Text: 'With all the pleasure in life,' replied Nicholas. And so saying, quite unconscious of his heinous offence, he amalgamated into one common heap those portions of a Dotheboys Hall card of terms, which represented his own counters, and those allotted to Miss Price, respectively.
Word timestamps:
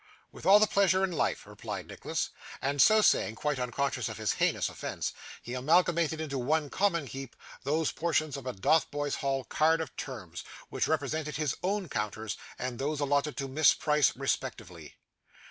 'With 0.31 0.47
all 0.47 0.57
the 0.59 0.65
pleasure 0.65 1.03
in 1.03 1.11
life,' 1.11 1.45
replied 1.45 1.85
Nicholas. 1.87 2.31
And 2.59 2.81
so 2.81 3.01
saying, 3.03 3.35
quite 3.35 3.59
unconscious 3.59 4.09
of 4.09 4.17
his 4.17 4.31
heinous 4.31 4.67
offence, 4.67 5.13
he 5.43 5.53
amalgamated 5.53 6.19
into 6.19 6.39
one 6.39 6.71
common 6.71 7.05
heap 7.05 7.35
those 7.65 7.91
portions 7.91 8.35
of 8.35 8.47
a 8.47 8.53
Dotheboys 8.53 9.17
Hall 9.17 9.43
card 9.43 9.79
of 9.79 9.95
terms, 9.95 10.43
which 10.69 10.87
represented 10.87 11.35
his 11.35 11.55
own 11.61 11.87
counters, 11.87 12.35
and 12.57 12.79
those 12.79 12.99
allotted 12.99 13.37
to 13.37 13.47
Miss 13.47 13.75
Price, 13.75 14.15
respectively. 14.17 14.95